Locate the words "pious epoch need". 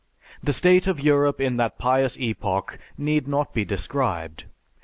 1.77-3.27